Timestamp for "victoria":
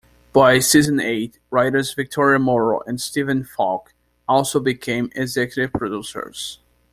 1.93-2.39